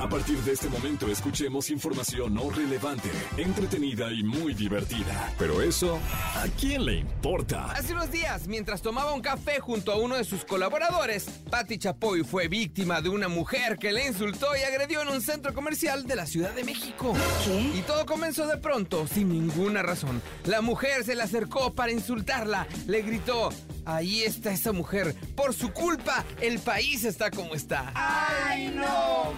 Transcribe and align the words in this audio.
A 0.00 0.08
partir 0.08 0.36
de 0.38 0.52
este 0.52 0.68
momento 0.68 1.08
escuchemos 1.08 1.70
información 1.70 2.34
no 2.34 2.50
relevante, 2.50 3.10
entretenida 3.36 4.12
y 4.12 4.22
muy 4.22 4.52
divertida. 4.52 5.32
Pero 5.38 5.62
eso, 5.62 5.98
¿a 6.34 6.46
quién 6.60 6.84
le 6.84 6.96
importa? 6.96 7.70
Hace 7.70 7.92
unos 7.92 8.10
días, 8.10 8.46
mientras 8.46 8.82
tomaba 8.82 9.14
un 9.14 9.22
café 9.22 9.60
junto 9.60 9.92
a 9.92 9.96
uno 9.96 10.16
de 10.16 10.24
sus 10.24 10.44
colaboradores, 10.44 11.26
Patti 11.48 11.78
Chapoy 11.78 12.24
fue 12.24 12.48
víctima 12.48 13.00
de 13.00 13.08
una 13.08 13.28
mujer 13.28 13.78
que 13.78 13.92
le 13.92 14.06
insultó 14.06 14.48
y 14.56 14.62
agredió 14.62 15.02
en 15.02 15.08
un 15.08 15.20
centro 15.20 15.54
comercial 15.54 16.06
de 16.06 16.16
la 16.16 16.26
Ciudad 16.26 16.52
de 16.52 16.64
México. 16.64 17.14
¿Qué? 17.44 17.78
Y 17.78 17.82
todo 17.82 18.04
comenzó 18.04 18.46
de 18.46 18.58
pronto, 18.58 19.06
sin 19.06 19.30
ninguna 19.30 19.82
razón. 19.82 20.20
La 20.44 20.60
mujer 20.60 21.04
se 21.04 21.14
le 21.14 21.22
acercó 21.22 21.72
para 21.72 21.92
insultarla, 21.92 22.66
le 22.86 23.02
gritó, 23.02 23.50
ahí 23.84 24.22
está 24.22 24.52
esa 24.52 24.72
mujer, 24.72 25.14
por 25.34 25.54
su 25.54 25.72
culpa 25.72 26.24
el 26.40 26.58
país 26.58 27.04
está 27.04 27.30
como 27.30 27.54
está. 27.54 27.92
¡Ay, 27.94 28.68
no, 28.74 29.32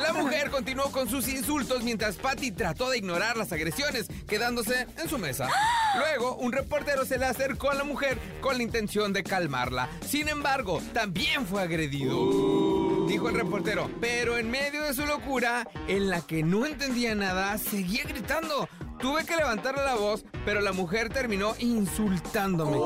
La 0.00 0.12
mujer 0.12 0.50
continuó 0.50 0.90
con 0.90 1.08
sus 1.08 1.28
insultos 1.28 1.82
mientras 1.82 2.16
Patty 2.16 2.50
trató 2.52 2.90
de 2.90 2.98
ignorar 2.98 3.36
las 3.36 3.52
agresiones, 3.52 4.08
quedándose 4.26 4.86
en 4.96 5.08
su 5.08 5.18
mesa. 5.18 5.48
Luego, 5.98 6.36
un 6.36 6.52
reportero 6.52 7.04
se 7.04 7.18
le 7.18 7.26
acercó 7.26 7.70
a 7.70 7.74
la 7.74 7.84
mujer 7.84 8.18
con 8.40 8.56
la 8.56 8.62
intención 8.62 9.12
de 9.12 9.22
calmarla. 9.22 9.88
Sin 10.06 10.28
embargo, 10.28 10.80
también 10.92 11.46
fue 11.46 11.62
agredido. 11.62 13.06
Dijo 13.06 13.28
el 13.28 13.34
reportero, 13.34 13.90
pero 14.00 14.38
en 14.38 14.50
medio 14.50 14.82
de 14.82 14.94
su 14.94 15.06
locura, 15.06 15.68
en 15.88 16.08
la 16.08 16.20
que 16.20 16.42
no 16.42 16.66
entendía 16.66 17.14
nada, 17.14 17.58
seguía 17.58 18.04
gritando. 18.04 18.68
Tuve 18.98 19.24
que 19.26 19.36
levantarle 19.36 19.84
la 19.84 19.96
voz, 19.96 20.24
pero 20.44 20.60
la 20.60 20.72
mujer 20.72 21.10
terminó 21.10 21.54
insultándome. 21.58 22.78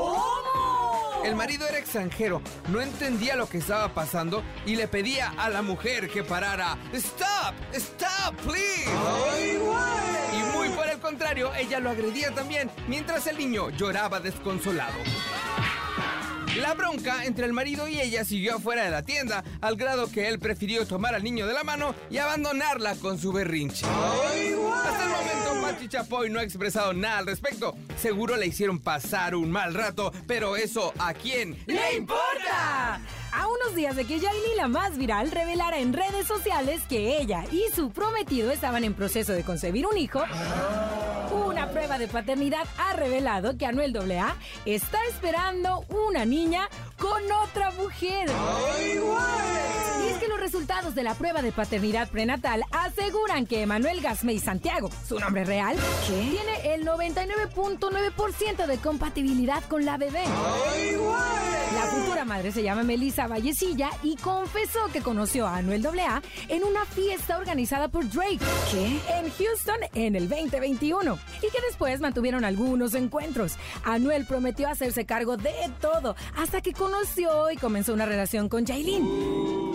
El 1.23 1.35
marido 1.35 1.67
era 1.67 1.77
extranjero, 1.77 2.41
no 2.69 2.81
entendía 2.81 3.35
lo 3.35 3.47
que 3.47 3.57
estaba 3.57 3.93
pasando 3.93 4.43
y 4.65 4.75
le 4.75 4.87
pedía 4.87 5.33
a 5.37 5.49
la 5.49 5.61
mujer 5.61 6.09
que 6.09 6.23
parara. 6.23 6.77
¡Stop! 6.93 7.53
¡Stop, 7.73 8.35
please! 8.45 8.89
Y 10.33 10.57
muy 10.57 10.69
por 10.69 10.87
el 10.87 10.99
contrario, 10.99 11.53
ella 11.55 11.79
lo 11.79 11.89
agredía 11.89 12.33
también, 12.33 12.71
mientras 12.87 13.27
el 13.27 13.37
niño 13.37 13.69
lloraba 13.69 14.19
desconsolado. 14.19 14.97
La 16.57 16.73
bronca 16.73 17.25
entre 17.25 17.45
el 17.45 17.53
marido 17.53 17.87
y 17.87 18.01
ella 18.01 18.25
siguió 18.25 18.55
afuera 18.55 18.83
de 18.83 18.89
la 18.89 19.03
tienda, 19.03 19.43
al 19.61 19.75
grado 19.75 20.09
que 20.11 20.27
él 20.27 20.39
prefirió 20.39 20.85
tomar 20.87 21.13
al 21.13 21.23
niño 21.23 21.45
de 21.45 21.53
la 21.53 21.63
mano 21.63 21.93
y 22.09 22.17
abandonarla 22.17 22.95
con 22.95 23.19
su 23.19 23.31
berrinche. 23.31 23.85
Hasta 23.85 25.03
el 25.03 25.09
momento, 25.09 25.61
Pati 25.61 25.87
Chapoy 25.87 26.29
no 26.29 26.39
ha 26.39 26.43
expresado 26.43 26.93
nada 26.93 27.19
al 27.19 27.27
respecto. 27.27 27.75
Seguro 27.99 28.37
le 28.37 28.47
hicieron 28.47 28.79
pasar 28.79 29.35
un 29.35 29.51
mal 29.51 29.73
rato, 29.73 30.13
pero 30.25 30.55
eso 30.55 30.93
¿a 30.99 31.13
quién 31.13 31.57
le 31.67 31.97
importa? 31.97 33.01
A 33.33 33.47
unos 33.47 33.75
días 33.75 33.93
de 33.97 34.05
que 34.05 34.21
Yailin, 34.21 34.55
la 34.55 34.69
más 34.69 34.97
viral, 34.97 35.31
revelara 35.31 35.79
en 35.79 35.91
redes 35.91 36.25
sociales 36.25 36.81
que 36.87 37.17
ella 37.17 37.43
y 37.51 37.65
su 37.75 37.91
prometido 37.91 38.51
estaban 38.51 38.85
en 38.85 38.93
proceso 38.93 39.33
de 39.33 39.43
concebir 39.43 39.85
un 39.85 39.97
hijo, 39.97 40.23
una 41.45 41.71
prueba 41.71 41.97
de 41.97 42.07
paternidad 42.07 42.65
ha 42.77 42.93
revelado 42.93 43.57
que 43.57 43.65
Anuel 43.65 43.93
AA 43.93 44.33
está 44.65 44.99
esperando 45.09 45.85
una 45.89 46.23
niña 46.23 46.69
con 46.97 47.21
otra 47.43 47.71
mujer. 47.71 48.29
Y 48.79 48.91
es 48.93 49.88
que 50.19 50.27
los 50.27 50.39
resultados 50.39 50.95
de 50.95 51.03
la 51.03 51.13
prueba 51.13 51.41
de 51.41 51.51
paternidad 51.51 52.09
prenatal 52.09 52.63
aseguran 52.71 53.45
que 53.45 53.61
Emanuel 53.61 54.01
Gasmey 54.01 54.39
Santiago, 54.39 54.89
su 55.07 55.17
nombre 55.19 55.45
real, 55.45 55.77
tiene 56.07 56.73
el 56.73 56.85
99.9% 56.85 58.65
de 58.65 58.77
compatibilidad 58.79 59.63
con 59.65 59.85
la 59.85 59.97
bebé. 59.97 60.23
La 61.73 61.81
futura 61.85 62.25
madre 62.25 62.51
se 62.51 62.63
llama 62.63 62.83
Melissa 62.83 63.27
Vallecilla 63.27 63.91
y 64.03 64.17
confesó 64.17 64.79
que 64.91 65.01
conoció 65.01 65.47
a 65.47 65.57
Anuel 65.57 65.85
AA 65.85 66.21
en 66.49 66.63
una 66.63 66.83
fiesta 66.85 67.37
organizada 67.37 67.87
por 67.87 68.09
Drake 68.09 68.39
en 68.73 69.31
Houston 69.31 69.79
en 69.93 70.15
el 70.15 70.27
2021 70.27 71.17
y 71.37 71.49
que 71.49 71.61
después 71.67 72.01
mantuvieron 72.01 72.43
algunos 72.43 72.93
encuentros. 72.95 73.53
Anuel 73.85 74.25
prometió 74.25 74.67
hacerse 74.67 75.05
cargo 75.05 75.37
de 75.37 75.53
todo 75.79 76.15
hasta 76.35 76.61
que 76.61 76.73
conoció 76.73 77.51
y 77.51 77.57
comenzó 77.57 77.93
una 77.93 78.05
relación 78.05 78.49
con 78.49 78.65
Jailin. 78.65 79.68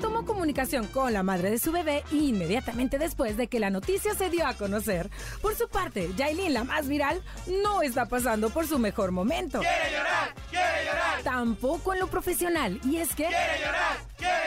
Retomó 0.00 0.24
comunicación 0.24 0.86
con 0.86 1.12
la 1.12 1.22
madre 1.22 1.50
de 1.50 1.58
su 1.58 1.72
bebé 1.72 2.04
inmediatamente 2.10 2.98
después 2.98 3.36
de 3.36 3.48
que 3.48 3.60
la 3.60 3.68
noticia 3.68 4.14
se 4.14 4.30
dio 4.30 4.46
a 4.46 4.54
conocer. 4.54 5.10
Por 5.42 5.54
su 5.54 5.68
parte, 5.68 6.08
Jailin, 6.16 6.54
la 6.54 6.64
más 6.64 6.88
viral, 6.88 7.20
no 7.62 7.82
está 7.82 8.06
pasando 8.06 8.48
por 8.48 8.66
su 8.66 8.78
mejor 8.78 9.12
momento. 9.12 9.60
¡Quiere 9.60 9.92
llorar! 9.92 10.34
¡Quiere 10.48 10.86
llorar! 10.86 11.22
Tampoco 11.22 11.92
en 11.92 11.98
lo 11.98 12.06
profesional. 12.06 12.80
Y 12.82 12.96
es 12.96 13.10
que... 13.10 13.26
¡Quiere 13.26 13.58
llorar! 13.62 13.98
¡Quiere 14.16 14.39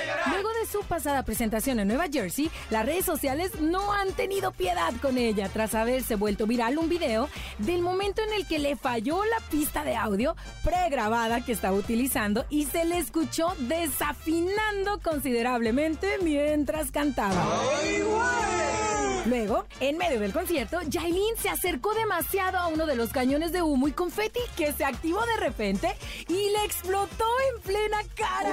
su 0.74 0.84
pasada 0.86 1.22
presentación 1.22 1.80
en 1.80 1.88
Nueva 1.88 2.08
Jersey, 2.12 2.50
las 2.72 2.84
redes 2.84 3.06
sociales 3.06 3.62
no 3.62 3.94
han 3.94 4.12
tenido 4.14 4.52
piedad 4.52 4.92
con 5.04 5.20
ella 5.20 5.48
tras 5.54 5.76
haberse 5.76 6.16
vuelto 6.16 6.48
viral 6.48 6.80
un 6.80 6.90
video 6.90 7.30
del 7.60 7.84
momento 7.84 8.24
en 8.24 8.34
el 8.34 8.48
que 8.48 8.58
le 8.58 8.76
falló 8.76 9.24
la 9.24 9.40
pista 9.52 9.84
de 9.84 9.96
audio 9.96 10.36
pregrabada 10.64 11.46
que 11.46 11.52
estaba 11.52 11.78
utilizando 11.78 12.46
y 12.50 12.66
se 12.66 12.86
le 12.86 12.98
escuchó 12.98 13.54
desafinando 13.60 15.00
considerablemente 15.04 16.18
mientras 16.24 16.90
cantaba. 16.90 17.46
Luego, 19.26 19.66
en 19.80 19.98
medio 19.98 20.20
del 20.20 20.34
concierto, 20.34 20.82
Yailin 20.82 21.38
se 21.38 21.48
acercó 21.48 21.94
demasiado 21.94 22.58
a 22.58 22.68
uno 22.68 22.86
de 22.86 22.96
los 22.96 23.12
cañones 23.12 23.54
de 23.54 23.62
humo 23.62 23.88
y 23.88 23.94
confeti 23.94 24.42
que 24.58 24.74
se 24.74 24.84
activó 24.84 25.26
de 25.26 25.38
repente 25.38 25.96
y 26.28 26.50
le 26.50 26.66
explotó 26.66 27.26
en 27.54 27.62
plena 27.62 28.00
cara. 28.16 28.52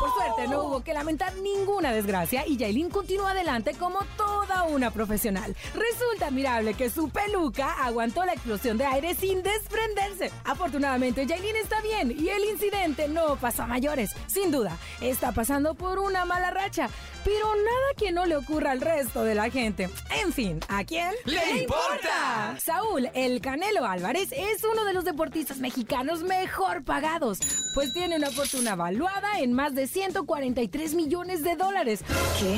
Por 0.00 0.12
suerte, 0.12 0.48
no 0.48 0.64
hubo 0.64 0.84
que 0.84 0.92
lamentar 0.92 1.34
ninguna 1.36 1.92
desgracia 1.92 2.46
y 2.46 2.58
Yailin 2.58 2.90
continuó 2.90 3.26
adelante 3.26 3.72
como 3.72 4.00
toda 4.18 4.64
una 4.64 4.90
profesional. 4.90 5.56
Resulta 5.74 6.26
admirable 6.26 6.74
que 6.74 6.90
su 6.90 7.08
peluca 7.08 7.72
aguantó 7.82 8.26
la 8.26 8.34
explosión 8.34 8.76
de 8.76 8.84
aire 8.84 9.14
sin 9.14 9.42
desprenderse. 9.42 10.30
Afortunadamente, 10.44 11.24
Yailin 11.24 11.56
está 11.56 11.80
bien 11.80 12.14
y 12.18 12.28
el 12.28 12.44
incidente 12.44 13.08
no 13.08 13.36
pasó 13.36 13.62
a 13.62 13.66
mayores. 13.66 14.10
Sin 14.26 14.50
duda, 14.50 14.76
está 15.00 15.32
pasando 15.32 15.72
por 15.74 15.98
una 15.98 16.26
mala 16.26 16.50
racha, 16.50 16.90
pero 17.24 17.46
nada 17.54 17.94
que 17.96 18.12
no 18.12 18.26
le 18.26 18.36
ocurra 18.36 18.72
al 18.72 18.82
resto 18.82 19.24
de 19.24 19.34
la 19.34 19.48
gente. 19.48 19.88
En 20.10 20.32
fin, 20.32 20.60
¿a 20.68 20.84
quién 20.84 21.10
¡Le 21.24 21.62
importa! 21.62 22.56
Saúl 22.62 23.08
El 23.14 23.40
Canelo 23.40 23.84
Álvarez 23.84 24.30
es 24.32 24.62
uno 24.64 24.84
de 24.84 24.92
los 24.92 25.04
deportistas 25.04 25.58
mexicanos 25.58 26.22
mejor 26.22 26.84
pagados, 26.84 27.38
pues 27.74 27.92
tiene 27.92 28.16
una 28.16 28.30
fortuna 28.30 28.74
valuada 28.76 29.40
en 29.40 29.52
más 29.52 29.74
de 29.74 29.86
143 29.86 30.94
millones 30.94 31.42
de 31.42 31.56
dólares. 31.56 32.04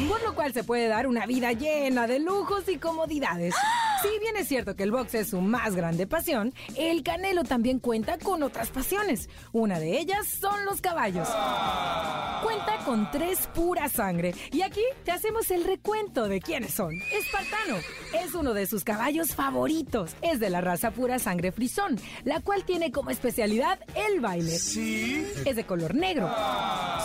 Por 0.09 0.23
lo 0.23 0.35
cual 0.35 0.53
se 0.53 0.65
puede 0.65 0.89
dar 0.89 1.07
una 1.07 1.27
vida 1.27 1.53
llena 1.53 2.07
de 2.07 2.19
lujos 2.19 2.69
y 2.69 2.79
comodidades. 2.79 3.55
Si 4.05 4.19
bien 4.19 4.37
es 4.37 4.49
cierto 4.49 4.77
que 4.77 4.83
el 4.83 4.91
box 4.91 5.15
es 5.15 5.31
su 5.31 5.41
más 5.41 5.75
grande 5.75 6.07
pasión, 6.07 6.53
el 6.77 7.03
Canelo 7.03 7.43
también 7.43 7.79
cuenta 7.79 8.19
con 8.19 8.43
otras 8.43 8.69
pasiones. 8.69 9.31
Una 9.53 9.81
de 9.81 9.99
ellas 9.99 10.27
son 10.27 10.67
los 10.67 10.83
caballos. 10.83 11.27
Cuenta 12.43 12.85
con 12.85 13.11
tres 13.11 13.47
pura 13.55 13.89
sangre. 13.89 14.35
Y 14.53 14.61
aquí 14.61 14.83
te 15.05 15.13
hacemos 15.13 15.51
el 15.51 15.65
recuento 15.65 16.29
de 16.29 16.43
quiénes 16.43 16.75
son. 16.75 16.93
Espartano 16.93 17.79
es 18.23 18.35
uno 18.35 18.53
de 18.53 18.67
sus 18.67 18.85
caballos 18.85 19.35
favoritos. 19.35 20.15
Es 20.21 20.39
de 20.39 20.51
la 20.51 20.61
raza 20.61 20.91
pura 20.91 21.19
sangre 21.19 21.51
frisón, 21.51 21.99
la 22.25 22.41
cual 22.41 22.65
tiene 22.65 22.93
como 22.93 23.09
especialidad 23.09 23.79
el 23.95 24.21
baile. 24.21 24.59
¿Sí? 24.59 25.27
Es 25.47 25.57
de 25.57 25.65
color 25.65 25.95
negro. 25.95 26.31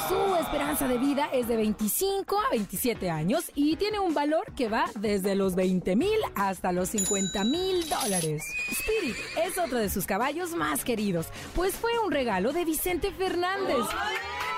Su 0.10 0.36
esperanza 0.36 0.88
de 0.90 0.98
vida 0.98 1.30
es 1.32 1.48
de 1.48 1.56
25 1.56 2.38
a 2.38 2.50
27 2.52 3.10
años 3.10 3.50
y 3.56 3.78
tiene 3.78 4.00
un 4.00 4.14
valor 4.14 4.52
que 4.58 4.68
va 4.68 4.88
desde 5.00 5.36
los 5.36 5.56
20 5.56 5.96
mil 5.96 6.20
hasta 6.36 6.74
los 6.74 6.89
50 6.90 7.44
mil 7.44 7.88
dólares. 7.88 8.44
Spirit 8.72 9.16
es 9.46 9.58
otro 9.58 9.78
de 9.78 9.90
sus 9.90 10.06
caballos 10.06 10.52
más 10.56 10.84
queridos, 10.84 11.28
pues 11.56 11.76
fue 11.76 11.92
un 12.00 12.12
regalo 12.12 12.52
de 12.52 12.66
Vicente 12.66 13.12
Fernández. 13.12 13.86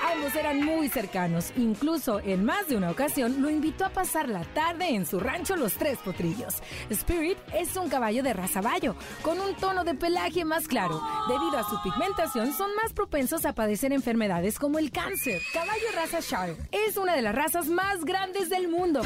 Ambos 0.04 0.36
eran 0.36 0.64
muy 0.64 0.90
cercanos, 0.90 1.52
incluso 1.56 2.20
en 2.22 2.44
más 2.44 2.68
de 2.68 2.76
una 2.76 2.90
ocasión 2.90 3.42
lo 3.42 3.50
invitó 3.50 3.86
a 3.86 3.90
pasar 3.90 4.28
la 4.28 4.44
tarde 4.44 4.90
en 4.90 5.06
su 5.06 5.20
rancho 5.20 5.56
Los 5.56 5.74
Tres 5.74 6.00
Potrillos. 6.00 6.56
Spirit 6.90 7.38
es 7.54 7.76
un 7.76 7.88
caballo 7.88 8.24
de 8.24 8.34
raza 8.34 8.62
bayo, 8.62 8.96
con 9.22 9.40
un 9.40 9.56
tono 9.56 9.84
de 9.84 9.94
pelaje 9.94 10.44
más 10.44 10.68
claro. 10.68 11.02
Debido 11.28 11.58
a 11.58 11.70
su 11.70 11.82
pigmentación, 11.84 12.54
son 12.54 12.76
más 12.76 12.94
propensos 12.94 13.46
a 13.46 13.54
padecer 13.54 13.94
enfermedades 13.94 14.58
como 14.58 14.80
el 14.80 14.92
cáncer. 14.92 15.40
Caballo 15.54 15.88
raza 15.96 16.20
Shire 16.20 16.58
es 16.72 16.98
una 16.98 17.16
de 17.16 17.22
las 17.22 17.36
razas 17.36 17.68
más 17.68 18.04
grandes 18.04 18.50
del 18.50 18.68
mundo, 18.68 19.02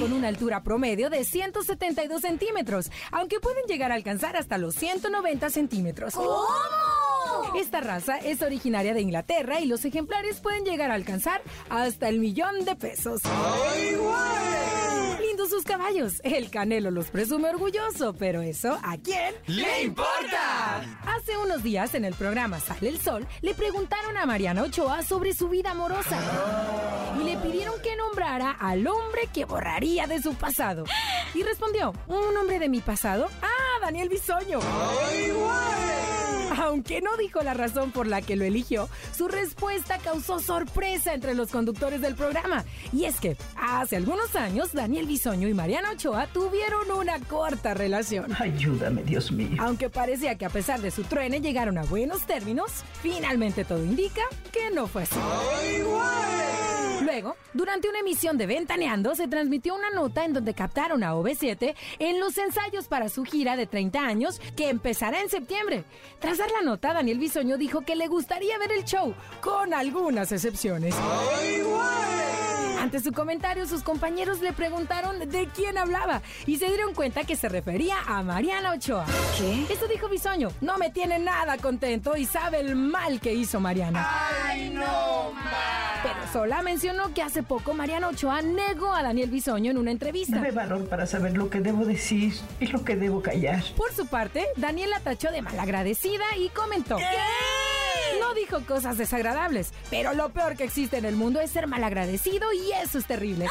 con 0.00 0.12
una 0.12 0.28
altura 0.28 0.62
promedio 0.62 1.10
de 1.10 1.24
172 1.24 2.20
centímetros, 2.20 2.90
aunque 3.10 3.40
pueden 3.40 3.64
llegar 3.66 3.90
a 3.90 3.96
alcanzar 3.96 4.36
hasta 4.36 4.58
los 4.58 4.74
190 4.76 5.50
centímetros. 5.50 6.14
Esta 7.56 7.80
raza 7.80 8.18
es 8.18 8.42
originaria 8.42 8.92
de 8.92 9.00
Inglaterra 9.00 9.60
y 9.60 9.66
los 9.66 9.82
ejemplares 9.86 10.40
pueden 10.40 10.64
llegar 10.64 10.90
a 10.90 10.94
alcanzar 10.94 11.40
hasta 11.70 12.10
el 12.10 12.20
millón 12.20 12.66
de 12.66 12.76
pesos. 12.76 13.22
Lindos 15.18 15.48
sus 15.48 15.64
caballos. 15.64 16.20
El 16.22 16.50
Canelo 16.50 16.90
los 16.90 17.06
presume 17.06 17.48
orgulloso, 17.48 18.12
pero 18.12 18.42
eso 18.42 18.78
¿a 18.82 18.98
quién? 18.98 19.34
¡Le 19.46 19.84
importa! 19.84 20.82
Hace 21.06 21.38
unos 21.38 21.62
días 21.62 21.94
en 21.94 22.04
el 22.04 22.12
programa 22.12 22.60
Sale 22.60 22.90
el 22.90 23.00
Sol 23.00 23.26
le 23.40 23.54
preguntaron 23.54 24.18
a 24.18 24.26
Mariana 24.26 24.62
Ochoa 24.62 25.02
sobre 25.02 25.32
su 25.32 25.48
vida 25.48 25.70
amorosa 25.70 26.18
y 27.18 27.24
le 27.24 27.38
pidieron 27.38 27.80
que 27.80 27.96
nombrara 27.96 28.50
al 28.50 28.86
hombre 28.86 29.30
que 29.32 29.46
borraría 29.46 30.06
de 30.06 30.20
su 30.20 30.34
pasado. 30.34 30.84
Y 31.34 31.42
respondió, 31.42 31.94
¿un 32.06 32.36
hombre 32.36 32.58
de 32.58 32.68
mi 32.68 32.80
pasado? 32.80 33.30
Ah, 33.40 33.80
Daniel 33.80 34.10
Bisoño. 34.10 34.60
Aunque 36.58 37.00
no 37.00 37.16
dijo 37.16 37.42
la 37.42 37.54
razón 37.54 37.90
por 37.90 38.06
la 38.06 38.22
que 38.22 38.36
lo 38.36 38.44
eligió, 38.44 38.88
su 39.16 39.28
respuesta 39.28 39.98
causó 39.98 40.40
sorpresa 40.40 41.14
entre 41.14 41.34
los 41.34 41.50
conductores 41.50 42.00
del 42.00 42.14
programa. 42.14 42.64
Y 42.92 43.04
es 43.04 43.20
que 43.20 43.36
hace 43.56 43.96
algunos 43.96 44.34
años 44.36 44.72
Daniel 44.72 45.06
Bisoño 45.06 45.48
y 45.48 45.54
Mariana 45.54 45.92
Ochoa 45.92 46.26
tuvieron 46.28 46.90
una 46.90 47.18
corta 47.20 47.74
relación. 47.74 48.32
Ayúdame, 48.38 49.02
Dios 49.02 49.30
mío. 49.32 49.56
Aunque 49.58 49.90
parecía 49.90 50.36
que 50.36 50.44
a 50.44 50.50
pesar 50.50 50.80
de 50.80 50.90
su 50.90 51.04
truene 51.04 51.40
llegaron 51.40 51.78
a 51.78 51.84
buenos 51.84 52.26
términos, 52.26 52.84
finalmente 53.02 53.64
todo 53.64 53.84
indica 53.84 54.22
que 54.52 54.70
no 54.74 54.86
fue 54.86 55.02
así. 55.02 55.16
Luego, 57.02 57.36
durante 57.52 57.88
una 57.88 58.00
emisión 58.00 58.38
de 58.38 58.46
Ventaneando, 58.46 59.14
se 59.14 59.28
transmitió 59.28 59.74
una 59.74 59.90
nota 59.90 60.24
en 60.24 60.32
donde 60.32 60.54
captaron 60.54 61.02
a 61.04 61.14
OV7 61.14 61.74
en 61.98 62.20
los 62.20 62.36
ensayos 62.38 62.88
para 62.88 63.08
su 63.08 63.24
gira 63.24 63.56
de 63.56 63.66
30 63.66 64.00
años 64.00 64.40
que 64.56 64.68
empezará 64.68 65.20
en 65.20 65.28
septiembre. 65.28 65.84
Tras 66.20 66.38
dar 66.38 66.50
la 66.50 66.62
nota, 66.62 66.92
Daniel 66.92 67.18
Bisoño 67.18 67.56
dijo 67.56 67.82
que 67.82 67.96
le 67.96 68.08
gustaría 68.08 68.58
ver 68.58 68.72
el 68.72 68.84
show, 68.84 69.14
con 69.40 69.74
algunas 69.74 70.32
excepciones. 70.32 70.94
Ante 72.80 73.00
su 73.00 73.12
comentario, 73.12 73.66
sus 73.66 73.82
compañeros 73.82 74.40
le 74.40 74.52
preguntaron 74.52 75.18
de 75.18 75.48
quién 75.48 75.78
hablaba 75.78 76.22
y 76.46 76.56
se 76.58 76.66
dieron 76.66 76.94
cuenta 76.94 77.24
que 77.24 77.34
se 77.34 77.48
refería 77.48 77.96
a 78.06 78.22
Mariana 78.22 78.72
Ochoa. 78.72 79.06
¿Qué? 79.38 79.66
Esto 79.72 79.88
dijo 79.88 80.08
Bisoño, 80.08 80.50
no 80.60 80.78
me 80.78 80.90
tiene 80.90 81.18
nada 81.18 81.56
contento 81.56 82.16
y 82.16 82.26
sabe 82.26 82.60
el 82.60 82.76
mal 82.76 83.18
que 83.20 83.34
hizo 83.34 83.60
Mariana. 83.60 84.06
¡Ay, 84.44 84.70
no, 84.70 85.32
Pero 86.06 86.32
Sola 86.32 86.62
mencionó 86.62 87.12
que 87.12 87.22
hace 87.22 87.42
poco 87.42 87.74
Mariana 87.74 88.08
Ochoa 88.08 88.40
negó 88.40 88.94
a 88.94 89.02
Daniel 89.02 89.28
Bisoño 89.28 89.72
en 89.72 89.78
una 89.78 89.90
entrevista. 89.90 90.36
Dame 90.36 90.52
valor 90.52 90.88
para 90.88 91.04
saber 91.04 91.36
lo 91.36 91.50
que 91.50 91.60
debo 91.60 91.84
decir 91.84 92.32
y 92.60 92.68
lo 92.68 92.84
que 92.84 92.94
debo 92.94 93.22
callar. 93.22 93.64
Por 93.76 93.92
su 93.92 94.06
parte, 94.06 94.46
Daniel 94.56 94.90
la 94.90 95.00
tachó 95.00 95.32
de 95.32 95.42
malagradecida 95.42 96.24
y 96.36 96.48
comentó. 96.50 96.96
No 98.20 98.34
dijo 98.34 98.60
cosas 98.60 98.98
desagradables, 98.98 99.72
pero 99.90 100.14
lo 100.14 100.28
peor 100.30 100.56
que 100.56 100.64
existe 100.64 100.98
en 100.98 101.06
el 101.06 101.16
mundo 101.16 101.40
es 101.40 101.50
ser 101.50 101.66
malagradecido 101.66 102.52
y 102.52 102.70
eso 102.72 102.98
es 102.98 103.06
terrible. 103.06 103.48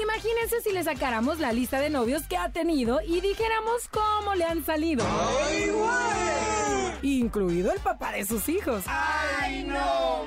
Imagínense 0.00 0.60
si 0.62 0.72
le 0.72 0.84
sacáramos 0.84 1.40
la 1.40 1.52
lista 1.52 1.80
de 1.80 1.90
novios 1.90 2.22
que 2.28 2.36
ha 2.36 2.50
tenido 2.50 3.00
y 3.00 3.20
dijéramos 3.20 3.88
cómo 3.90 4.34
le 4.34 4.44
han 4.44 4.64
salido. 4.64 5.04
Incluido 7.02 7.72
el 7.72 7.80
papá 7.80 8.12
de 8.12 8.24
sus 8.24 8.48
hijos. 8.48 8.84
¡Ay, 8.86 9.64
no, 9.64 10.26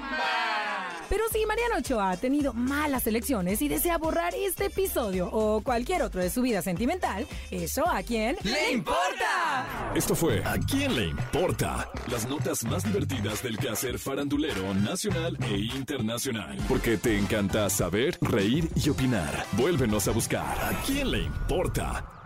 Pero 1.12 1.26
si 1.30 1.46
Mariano 1.46 1.76
Ochoa 1.80 2.12
ha 2.12 2.16
tenido 2.16 2.54
malas 2.54 3.06
elecciones 3.06 3.62
y 3.62 3.68
desea 3.68 3.98
borrar 3.98 4.34
este 4.34 4.68
episodio 4.68 5.28
o 5.30 5.60
cualquier 5.60 6.04
otro 6.04 6.22
de 6.22 6.30
su 6.30 6.42
vida 6.42 6.62
sentimental, 6.62 7.28
¿eso 7.52 7.86
a 7.86 8.02
quién 8.02 8.38
¡Le 8.44 8.72
importa! 8.72 9.92
Esto 9.94 10.16
fue 10.16 10.42
¿A 10.46 10.58
quién 10.58 10.96
le 10.96 11.08
importa? 11.08 11.90
Las 12.10 12.30
notas 12.30 12.64
más 12.64 12.86
divertidas 12.86 13.44
del 13.44 13.58
quehacer 13.58 14.00
farandulero 14.00 14.74
nacional 14.74 15.38
e 15.42 15.58
internacional. 15.76 16.58
Porque 16.70 16.96
te 16.96 17.18
encanta 17.18 17.70
saber, 17.70 18.18
reír 18.22 18.70
y 18.74 18.90
opinar. 18.90 19.46
Vuélvenos 19.58 20.08
a 20.08 20.12
buscar 20.12 20.58
¿A 20.64 20.82
quién 20.86 21.12
le 21.12 21.24
importa? 21.24 22.21